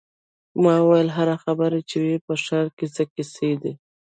[0.63, 3.73] ما وویل: هر خبر چې وي، په ښار کې څه کیسې دي.